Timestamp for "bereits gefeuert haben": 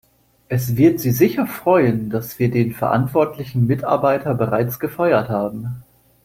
4.33-5.83